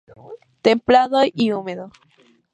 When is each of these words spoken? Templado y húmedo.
Templado 0.63 1.21
y 1.31 1.51
húmedo. 1.51 1.91